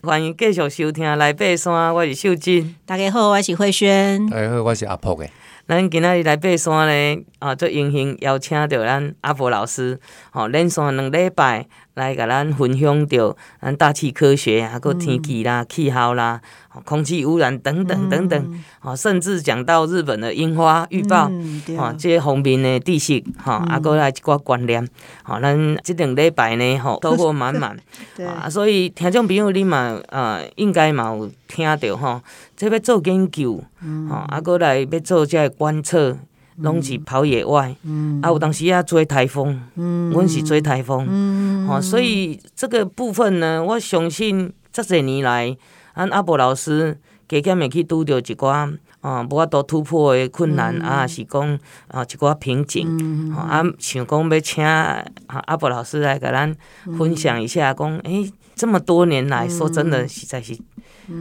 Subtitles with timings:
[0.00, 2.72] 欢迎继续收听《来爬山》，我是秀珍。
[2.86, 4.30] 大家好，我是慧萱。
[4.30, 5.30] 大家好，我是阿婆诶。
[5.68, 16.40] 咱今仔日来爬山咧，啊，做荣幸邀请到咱阿婆老师，吼、哦，连续两礼拜来甲咱分享到咱大气科学啊，个天气啦、气候啦。
[16.84, 21.28] 空气污染等等等等，哦，甚至讲到日本的樱花预报，
[21.76, 24.86] 哦，这些方面的知识，吼，啊，过来一寡观念，
[25.24, 27.76] 好，咱这两礼拜呢，吼， 收获满满，
[28.24, 32.22] 啊，所以听众朋友你嘛，呃，应该嘛有听到，吼，
[32.54, 33.64] 即要做研究，
[34.08, 36.16] 吼，啊，过来要做这观测，
[36.56, 37.74] 拢是跑野外，
[38.22, 45.56] 啊，有当时啊做台风，阮是做台风，吼，所以这个部分呢，我相信这些年来。
[45.96, 46.96] 咱阿伯老师
[47.26, 51.58] 加减会去拄着一寡哦，无法度突破的困难、嗯、啊，是讲
[51.88, 56.54] 啊一寡瓶颈，嗯、啊想讲要请啊阿伯老师来甲咱
[56.96, 60.56] 分享一下，讲诶、这么多年来，嗯、说真的实在是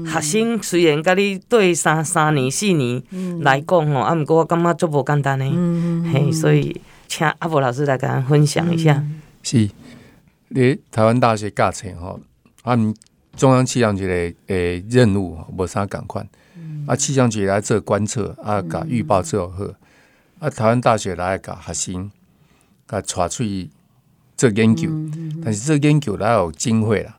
[0.06, 3.02] 学生虽然甲你对三三年四年
[3.42, 8.96] 来讲吼，啊，毋过我感觉足无简单的，嗯、嘿，所以请阿婆老师来甲咱分享一下。
[8.96, 9.70] 嗯、是，
[10.50, 12.20] 你台湾大学教册吼，
[12.64, 12.78] 啊
[13.36, 16.28] 中央气象局的诶任务无啥共款，
[16.88, 19.64] 啊气象局来做观测啊，甲预报做好，
[20.40, 22.12] 啊台湾大学来甲学生，
[22.88, 23.70] 甲带出去
[24.36, 24.90] 做研究，
[25.44, 27.17] 但是做研究来有经费啦，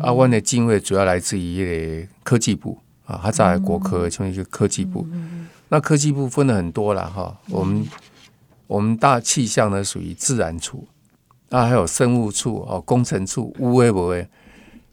[0.00, 5.06] 啊，阮的经费主要来自于科技部啊，还在国科，像一个科技部，
[5.68, 7.86] 那科技部分的很多了哈，我们
[8.66, 10.86] 我们大气象呢属于自然处，
[11.50, 14.28] 啊还有生物处哦，工程处，有诶无诶。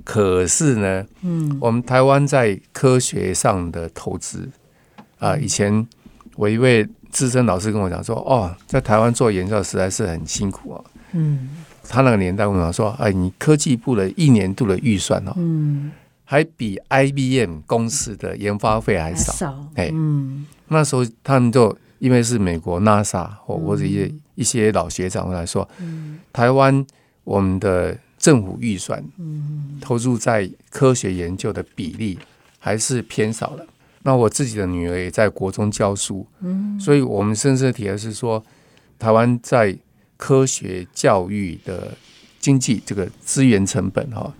[0.03, 4.50] 可是呢，嗯，我们台湾在科学上的投资
[5.20, 5.86] 啊，以前
[6.36, 11.50] 我一位资深老师跟我讲说，哦，在台湾做研究实在是很辛苦啊，嗯，
[11.89, 15.91] 他那个年代问我说，哎，你科技部的一年度的预算哦，嗯，
[16.23, 26.86] 还比 IBM 公司的研发费还少，哎，嗯，那时候他们就因为是美国 NASA 或或者一些一些老学长来说，嗯，台湾
[27.23, 27.98] 我们的。
[28.19, 29.02] 政府预算
[29.80, 32.17] 投入在科学研究的比例
[32.58, 33.65] 还是偏少了。
[34.02, 36.25] 那我自己的女儿也在国中教书，
[36.80, 38.43] 所以我们深深体会是说，
[38.98, 39.77] 台湾在
[40.17, 41.95] 科学教育的
[42.39, 44.33] 经济这个资源成本哈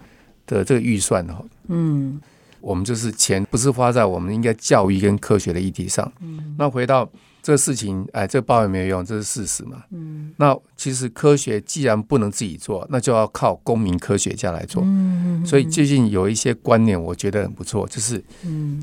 [0.46, 2.20] 的这个预算哈，嗯，
[2.60, 6.12] 我们就是钱不是花在我们应该教育跟科学的议题上。
[6.20, 7.10] 嗯那回到。
[7.48, 9.82] 这个事情，哎，这个报也没有用，这是事实嘛。
[9.92, 10.34] 嗯。
[10.36, 14.84] 那其实科学既然不能自己做，那就要靠公民科学家来做。
[14.86, 15.46] 嗯。
[15.46, 18.22] 所以最近有一些观念，我觉得很不错，就是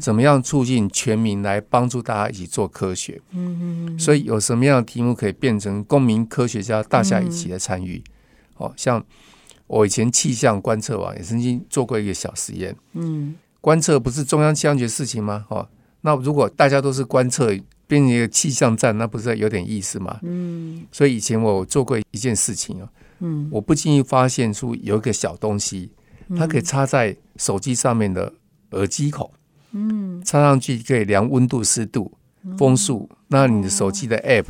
[0.01, 3.21] 怎么样促进全民来帮助大家一起做科学。
[3.33, 3.99] 嗯。
[3.99, 8.03] 所以有什么样的题目可以变成公民科学家大家一起来参与？
[8.57, 9.05] 哦，像
[9.67, 12.75] 我以前气象观测网也曾经做过一个小实验。
[12.95, 13.35] 嗯。
[13.61, 15.45] 观测不是中央气象局的事情吗？
[15.51, 15.69] 哦，
[16.01, 17.55] 那如果大家都是观测。
[17.87, 20.19] 变成一个气象站，那不是有点意思吗？
[20.23, 22.89] 嗯，所以以前我做过一件事情哦，
[23.21, 25.91] 嗯，我不经意发现出有一个小东西，
[26.37, 28.33] 它可以插在手机上面的
[28.71, 29.31] 耳机孔，
[29.73, 32.13] 嗯，插上去可以量温度、湿度、
[32.57, 34.47] 风速，那你的手机的 App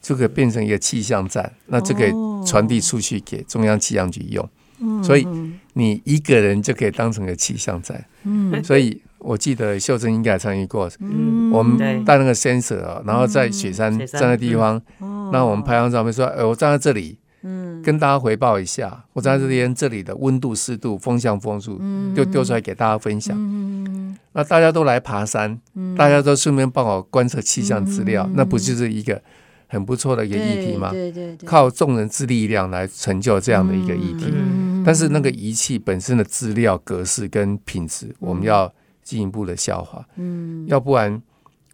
[0.00, 2.12] 就可以变成一个气象站，那就可以
[2.46, 5.26] 传递出去给中央气象局用，所以
[5.72, 9.02] 你一个人就可以当成个气象站，嗯，所以。
[9.24, 21.80] 我记得秀珍应该参与过，嗯、我们带那个 sensor 啊，然后在雪山站的地方，那、嗯、我们拍张照片说，哎，我站在这里，嗯、跟大家回报一下，我站在这边，这里的温度、湿度、风向、风速，
[22.14, 23.34] 就丢出来给大家分享。
[23.34, 29.22] 嗯、那大家都来爬山，嗯、大家都顺便帮我观测气象资料，嗯、那不就是一个
[29.68, 30.90] 很不错的一个议题吗？
[30.90, 34.26] 对对靠众人之力量来成就这样的一个议题。
[34.34, 38.70] 嗯、但是那个仪器本身的资料格式跟品质，我们要。
[39.04, 41.22] 进一步的消化，嗯，要不然，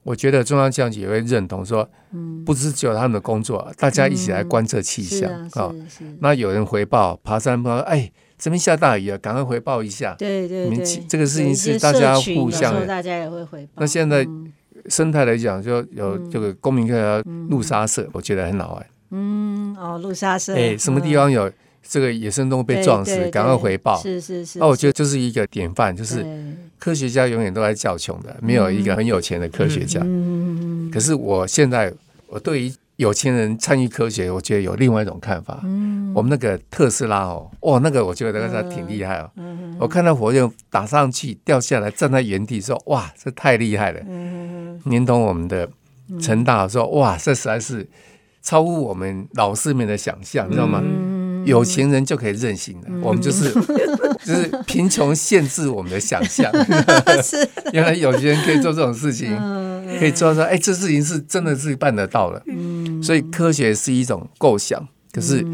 [0.03, 5.73] 我觉得中央气象局也会认同说，嗯，不是只有他们的工作，大家一起来观测气象啊。
[6.19, 10.15] 那有人回报爬山说，哎，这边下大雨了，赶快回报一下。
[10.19, 13.73] 对对对，这个事情是大家互相的，大家也会回报。
[13.77, 14.27] 那现在
[14.89, 18.87] 生态来讲，就有这个公民科学路杀社，我觉得很好玩。
[19.13, 21.51] 嗯，哦，路杀社，哎，什么地方有？
[21.83, 23.99] 这个野生动物被撞死，赶快回报。
[24.03, 24.59] 是是是。
[24.59, 26.23] 那我觉得这是一个典范，就是
[26.81, 30.01] 科学家永远都在叫穷的，没有一个很有钱的科学家。
[30.03, 30.91] 嗯。
[30.91, 31.93] 可是我现在，
[32.27, 35.61] 我对于有钱人参与科学，我觉得有另外一种看法。
[35.63, 36.13] 嗯。
[36.15, 39.31] 我们那个特斯拉哦，哦，那个我觉得那个挺厉害哦。
[39.37, 39.77] 嗯。
[39.79, 44.81] 我看到火箭打上去掉下来，站在原地说：“哇，这太厉害了。”嗯。
[44.87, 45.69] 连同我们的
[46.19, 47.87] 陈大说：“哇，这实在是
[48.43, 50.83] 超乎我们老师们的想象，你知道吗？”
[51.47, 53.51] 有钱人就可以任性了，我们就是
[54.25, 56.51] 就是贫穷限制我们的想象。
[57.23, 59.37] 是， 原来有些人可以做这种事情，
[59.99, 62.43] 可以做到说，哎，这事情是真的是办得到的。
[62.47, 65.45] 嗯，所以科学是一种构想，可是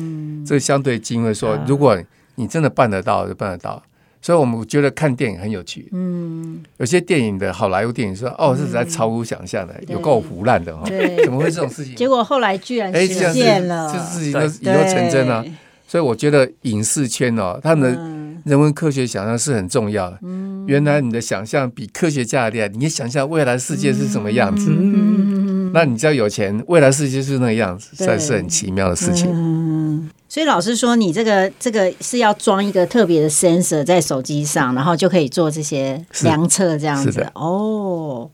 [0.47, 1.97] 这相对因为说，如果
[2.35, 3.83] 你真的办得到，就办得到。
[4.23, 5.89] 所以我们觉得看电影很有趣。
[5.93, 10.83] 嗯，有些电影的好莱坞电影说，哦，是在超乎想象的，有够胡乱的哈。
[10.85, 11.95] 对， 怎么会这种事情？
[11.95, 15.45] 结果后来居然实现了，这事情都以后成真了。
[15.87, 20.19] 所以我觉得影视圈哦，他们的人文科学想象是很重要的。
[20.23, 24.71] 嗯，原来你的想象比科学家厉害，你想象未来世界是什么样子？
[24.71, 29.29] 嗯，那你只要有钱，未来世界是那个样子，算是很奇妙的事情。
[29.33, 30.09] 嗯。
[30.29, 38.31] 所以老师说，你这个这个是要装一个特别的 sensor 在手机上，然后就可以做这些量测，这样子哦，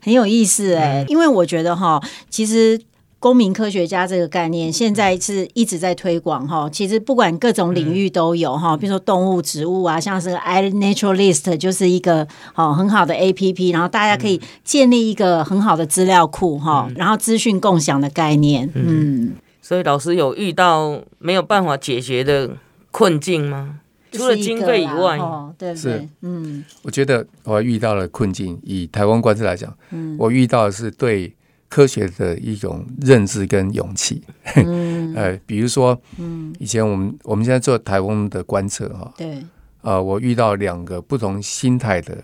[0.00, 1.04] 很有意思哎。
[1.08, 2.00] 因为我觉得哈，
[2.30, 2.78] 其实
[3.20, 6.68] 公民科学家这个概念现在是一直在推广哈。
[6.70, 19.34] 其实不管各种领域都有哈，比如说动物、植物啊，像是 iNaturalist 就是一个好很好的 APP，然后大家可以建立一个很好的资料库哈，然后资讯共享的概念，嗯。
[19.60, 22.56] 所以老师有遇到没有办法解决的
[22.90, 23.80] 困境吗？
[24.10, 25.18] 除了经费以外，
[25.58, 26.08] 对不对？
[26.22, 28.58] 嗯，我觉得我遇到了困境。
[28.62, 31.30] 以台湾观测来讲，嗯，我遇到的是对
[31.68, 34.22] 科学的一种认知跟勇气。
[34.56, 39.42] 嗯，呃， 比如说，嗯，以前我们我们现在做台风的观测哈，对，
[39.82, 42.16] 呃，我遇到两个不同心态的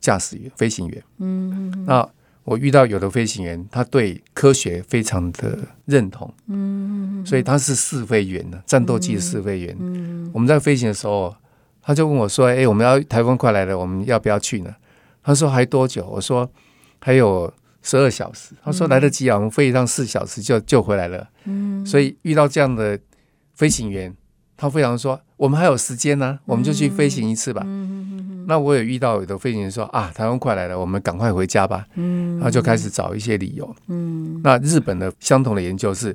[0.00, 1.02] 驾驶员、飞行员。
[1.18, 2.08] 嗯，那。
[2.46, 9.74] 我遇到有的飞行员，他对科学非常的认同，嗯，所以他是试飞员呢，战斗机的试飞员。
[9.80, 11.34] 嗯，我们在飞行的时候，
[11.80, 14.74] 他就问我说：“哎，我们要台风快来了，我们要不要去呢？”
[15.24, 16.46] 他说：“还多久？”我说
[17.00, 17.50] ：“还有
[17.84, 22.98] 十二小时。”他说：“来得及啊，我们飞一趟四小时就就回来了。”嗯，所以遇到这样的
[23.54, 24.12] 飞行员，
[24.56, 27.64] 他非常说：“我们还有时间呢，我们就去飞行一次吧。”
[28.46, 31.86] 那我也遇到有的飞行员说啊，台风快来了，我们赶快回家吧。
[31.94, 33.74] 嗯，然后就开始找一些理由。
[33.88, 36.14] 嗯，那日本的相同的研究是，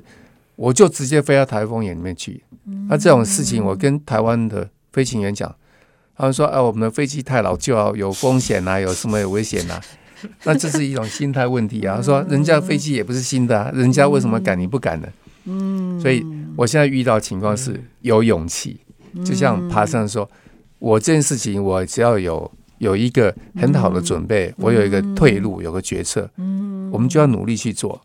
[0.54, 2.44] 我就直接飞到台风眼里面去。
[2.88, 5.52] 那这种事情，我跟台湾的飞行员讲，
[6.16, 9.80] 他们说，哎，我们的飞机太老旧啊，有风险啊，有什么有危险啊？
[10.44, 11.96] 那这是一种心态问题啊。
[11.96, 15.08] 他说，人家飞机也不是新的啊，人家为什么敢你不敢呢？
[15.44, 16.24] 嗯，所以
[16.56, 18.80] 我现在遇到情况是有勇气，
[19.24, 20.28] 就像爬山说。
[20.78, 26.26] 我这件事情，我只要有有一个很好的准备，我有一个退路，有个决策，
[26.92, 28.00] 我们就要努力去做，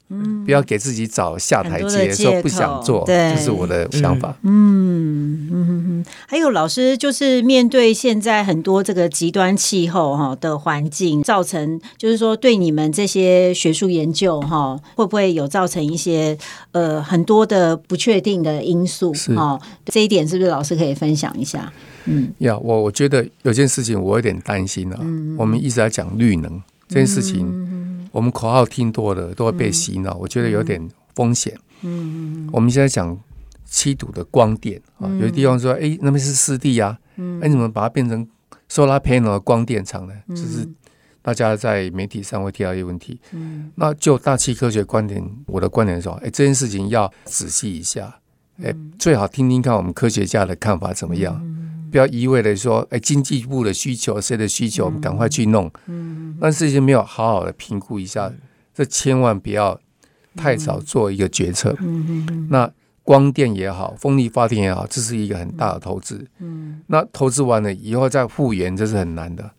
[0.46, 4.36] 不要给自己找下台阶，说不想做，这是我的想法。
[4.44, 16.38] 嗯嗯嗯，还有老师，就是面对现在很多这个极端气候哈的环境，造成就是说对你们这些学术研究哈，会不会有造成一些
[16.72, 19.14] 呃很多的不确定的因素？
[19.36, 21.72] 哦，这一点是不是老师可以分享一下？
[22.06, 25.00] 嗯，呀，我我觉得有件事情我有点担心啊。
[25.02, 27.75] 嗯、我们一直在讲绿能这件事情，嗯、
[28.16, 30.82] 我们口号听多了都会被洗脑，嗯、我觉得有点
[31.16, 31.54] 风险。
[31.82, 33.18] 嗯嗯，我们现在讲
[33.66, 38.26] 七堵的光电啊，有的地方说，哎，那边是湿地啊，哎，你怎么把它变成
[38.70, 40.14] solar panel 的光电厂呢？
[40.30, 40.70] 就、嗯、是
[41.22, 43.20] 大家在媒体上会提到一个问题。
[43.34, 48.18] 嗯，那就大气科学观点，我的观点说，哎，这件事情要仔细一下，
[48.64, 51.38] 哎，最好听听看我们科学家的看法怎么样。
[51.44, 55.72] 嗯不要一味的说，哎，经济部的需求，谁的需求，我们赶快去弄。
[55.86, 58.32] 嗯，但是就没有好好的评估一下，
[58.74, 59.80] 这千万不要
[60.36, 61.76] 太早做一个决策。
[61.80, 62.70] 嗯，那
[63.04, 66.28] 光电也好，风力发电也好，这是一个很大的投资。
[66.40, 69.52] 嗯，那投资完了以后再复原，这是很难的。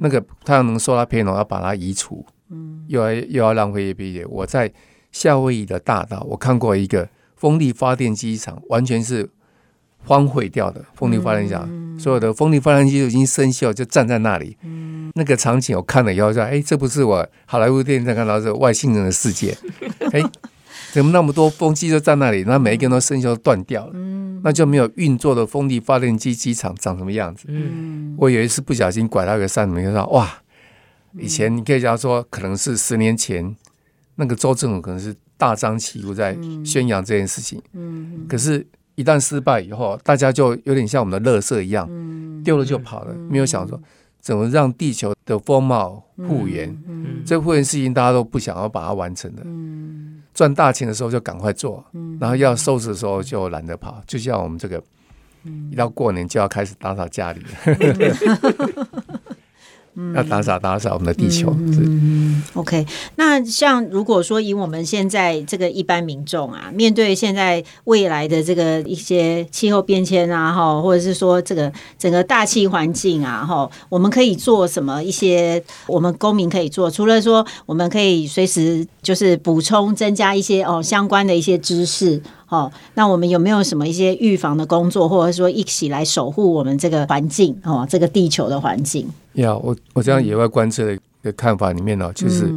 [0.00, 4.26] 那个太阳能 solar panel 要把它移除，嗯，又要又要浪费一笔钱。
[4.28, 4.72] 我在
[5.12, 9.28] 夏威夷的大岛，我看过一个风力发电机场，完全是。
[10.06, 14.56] 荒废掉的风力发电厂，嗯、所有的风力发电机都已经生锈，就站在那里。
[14.62, 19.56] 嗯、那个场景我看了以后说：“哎，这不是我好莱坞电影在看到这外星人的世界？
[20.12, 20.22] 哎，
[20.92, 22.44] 怎么那么多风机就在那里？
[22.46, 27.44] 那每一个人都生锈都断掉了，嗯、那就没有运作的风力发电机机场长什么样子？
[27.48, 30.32] 嗯、我有一次不小心拐到一个山里面，说：哇，
[31.18, 33.56] 以前你可以讲说，可能是十年前
[34.14, 38.64] 那个州政府可能是大张旗鼓在宣扬这件事情，嗯、可是。
[38.96, 41.88] 一旦失败以后，大家就有点像我们的垃圾一样，
[42.42, 43.80] 丢了就跑了，没有想说
[44.20, 46.76] 怎么让地球的风貌复原。
[47.24, 49.46] 这复原事情大家都不想要把它完成的。
[50.34, 51.84] 赚大钱的时候就赶快做，
[52.20, 54.02] 然后要收拾的时候就懒得跑。
[54.06, 54.82] 就像我们这个，
[55.70, 57.40] 一到过年就要开始打扫家里。
[60.14, 61.54] 要打扫打扫我们的地球。
[61.58, 62.86] 嗯，嗯，OK。
[63.16, 75.02] 那像如果说以我们现在这个一般民众啊，面对现在未来的这个一些气候变迁啊，哈，或者是说这个整个大气环境啊，哈，我们可以做什么？
[75.02, 82.20] 一些我们公民可以做，除了说我们可以随时就是补充增加一些哦相关的一些知识。
[82.48, 89.06] 哦，那我们有没有什么一些预防的工作，或者说一起来守护我们这个环境哦，这个地球的环境？
[89.34, 92.52] 呀、yeah，我我这样野外观测的看法里面呢，就是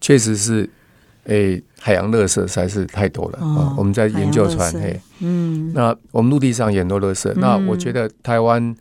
[0.00, 0.68] 确实是，
[1.24, 3.74] 诶、欸，海洋垃圾实在是太多了啊、哦。
[3.78, 7.32] 我们在研究船，嘿，嗯，那我们陆地上也很多垃圾。
[7.36, 8.74] 那我觉得台湾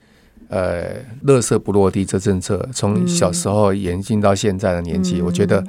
[0.50, 5.64] 呃，垃圾不落地这政策，从小时候演进到现在的年纪，我觉得。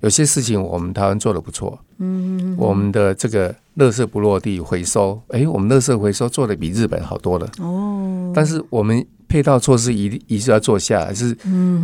[0.00, 11.36] 有些事情我们台湾做的不错，嗯，我们的这个垃圾不落地回收，哎，我们垃圾回收做的比日本好多了，哦，但是我们配套措施一一直要做下来，是，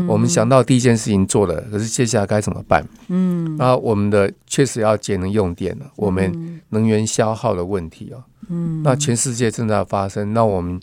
[0.07, 2.87] 我们想到第一件事情做了，可是接下来该怎么办？
[3.09, 10.81] 嗯，那我们的确实要节能用电了，我们能源消耗的问题啊，嗯，那全世界正在发生，那我们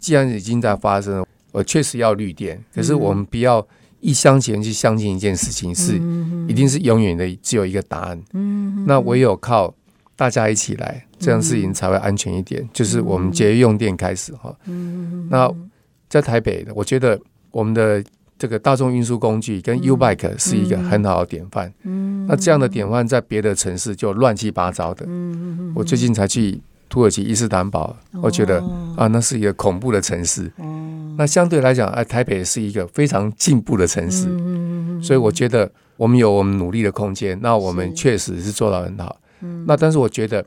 [0.00, 3.64] 既然已经在发生，我确实要绿电，可是我们不要。
[4.02, 5.94] 一厢情愿去相信一件事情是，
[6.48, 8.20] 一定是永远的只有一个答案。
[8.86, 9.72] 那唯有靠
[10.16, 12.68] 大家一起来，这样事情才会安全一点。
[12.72, 14.54] 就是我们节约用电开始哈。
[15.30, 15.50] 那
[16.08, 17.18] 在台北，我觉得
[17.52, 18.04] 我们的
[18.36, 21.72] 这个大众运输工具跟 U-Bike 是一个很好的典范。
[22.26, 25.06] 那这样的典范在别的城市就乱七八糟的。
[25.76, 26.60] 我最近才去
[26.92, 28.62] 土耳其伊斯坦堡，我觉得
[28.98, 30.52] 啊，那是一个恐怖的城市。
[31.16, 34.28] 那相对来讲，哎，台北是一个非常进步的城市，
[35.02, 37.38] 所以我觉得我们有我们努力的空间。
[37.40, 39.16] 那我们确实是做到很好。
[39.66, 40.44] 那但是我觉得。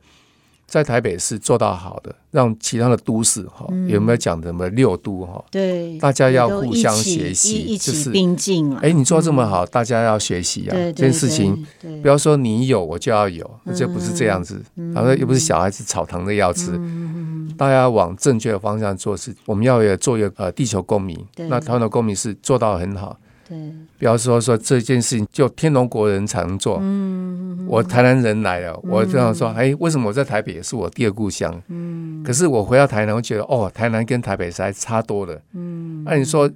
[0.67, 5.43] 在台北市做到好的，让其他的都市哈、嗯、有没有讲什么六都哈？
[5.51, 8.79] 对，大家要互相学习，就是并进了。
[8.81, 10.73] 哎，你做这么好，嗯、大家要学习啊！
[10.73, 11.65] 这件事情
[12.01, 14.61] 不要说你有我就要有，这不是这样子。
[14.93, 19.33] 反正又不是小孩子草糖的要吃，嗯、大家往正确的方向做事。
[19.45, 23.17] 我们要有做一个呃地球公民，那台湾的公民是做到很好。
[23.47, 26.79] 对，不要说说这件事情就天龙国人才能做。
[26.81, 31.61] 嗯，我台南人来了，嗯、我这样说，哎，为什么我在台北也是我第二故乡？
[31.67, 35.39] 嗯，可是我回到台南，我觉得哦，台南跟台北实在差多了。
[35.53, 36.49] 嗯，那你说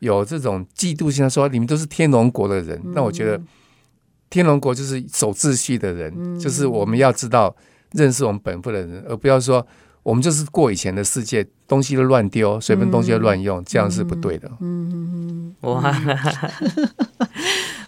[0.00, 3.40] 有这种嫉妒心，说你们都是天龙国的人，那、嗯、我觉得
[4.28, 7.56] 天龙国就是守秩序的人，嗯、就是我们要知道
[7.92, 9.66] 认识我们本分的人，而不要说。
[10.06, 14.48] 我们就是过以前的世界，东西都乱丢，随便东西都乱用，嗯、这样是不对的。
[14.60, 15.72] 嗯嗯嗯。
[15.72, 15.82] 哇！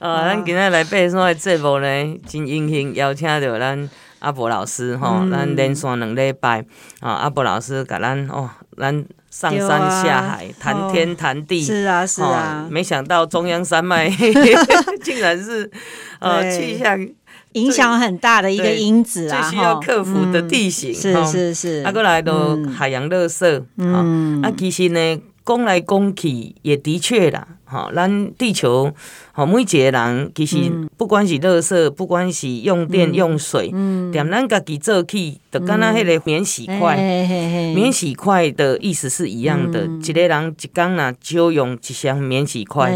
[0.00, 1.86] 啊， 咱今天来爬山的节目呢，
[2.26, 6.64] 真荣幸邀请到咱阿伯老师吼、嗯，咱连续两礼拜
[6.98, 11.66] 啊，阿伯老师甲咱哦，咱上山下海，谈、啊、天谈地、哦。
[11.66, 12.66] 是啊，是啊。
[12.68, 14.10] 没想到中央山脉
[15.04, 15.70] 竟然是
[16.18, 16.98] 呃气象。
[17.52, 21.82] 影响很大的一个因子啊，最需要克服的地形，嗯、是是是。
[21.84, 28.90] 啊，过来都海洋垃圾，嗯，啊，其实呢，讲来讲去也的确啦，哈，咱地球，
[29.32, 30.56] 哈，每一个人其实
[30.96, 36.96] 不管是垃圾，不管是用电用水，嗯，踮咱家己做起，就敢若迄个免洗筷，
[37.74, 42.90] 免洗筷的意思是一样的，嗯、一个人一工若少用一箱免洗筷，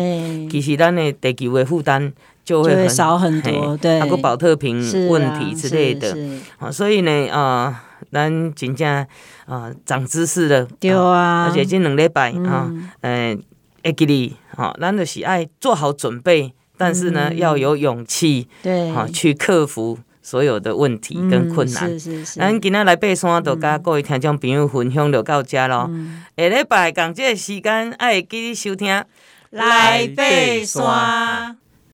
[0.50, 2.12] 其实咱的地球的负担。
[2.44, 6.12] 就会，很少很多，对，还有保特瓶问题之类的，
[6.58, 9.06] 啊，所以呢，啊、呃，咱真正啊、
[9.46, 12.68] 呃，长知识了，对啊，而且这两礼拜啊，
[13.02, 13.40] 嗯，
[13.82, 21.90] 会记哩，吼，咱就是爱做好准备，但是呢，嗯、要有勇气，对，啊，去克服所有的问题跟困难。
[21.90, 25.90] 嗯、是是是，咱今仔来爬山，就甲各位听众朋友分享就到这咯。
[26.36, 29.04] 下礼拜同这个时间爱记得收听
[29.50, 31.61] 来爬山。